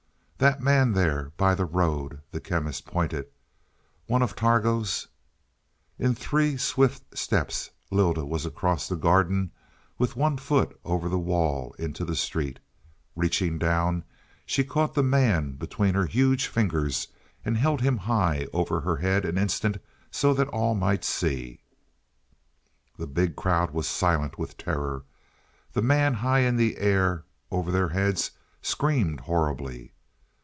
"That 0.41 0.59
man 0.59 0.93
there 0.93 1.33
by 1.37 1.53
the 1.53 1.65
road" 1.65 2.21
The 2.31 2.41
Chemist 2.41 2.87
pointed. 2.87 3.27
"One 4.07 4.23
of 4.23 4.35
Targo's" 4.35 5.07
In 5.99 6.15
three 6.15 6.57
swift 6.57 7.15
steps 7.15 7.69
Lylda 7.91 8.25
was 8.25 8.43
across 8.43 8.87
the 8.89 8.95
garden, 8.95 9.51
with 9.99 10.15
one 10.15 10.37
foot 10.39 10.79
over 10.83 11.07
the 11.09 11.19
wall 11.19 11.75
into 11.77 12.03
the 12.03 12.15
street. 12.15 12.57
Reaching 13.15 13.59
down 13.59 14.03
she 14.43 14.63
caught 14.63 14.95
the 14.95 15.03
man 15.03 15.57
between 15.57 15.93
her 15.93 16.07
huge 16.07 16.47
fingers, 16.47 17.09
and 17.45 17.55
held 17.55 17.81
him 17.81 17.97
high 17.97 18.47
over 18.51 18.79
her 18.81 18.97
head 18.97 19.25
an 19.25 19.37
instant 19.37 19.77
so 20.09 20.33
that 20.33 20.47
all 20.47 20.73
might 20.73 21.03
see. 21.05 21.61
The 22.97 23.05
big 23.05 23.35
crowd 23.35 23.69
was 23.69 23.87
silent 23.87 24.39
with 24.39 24.57
terror; 24.57 25.03
the 25.73 25.83
man 25.83 26.15
high 26.15 26.39
in 26.39 26.57
the 26.57 26.77
air 26.79 27.25
over 27.51 27.71
their 27.71 27.89
heads 27.89 28.31
screamed 28.63 29.19
horribly. 29.19 29.93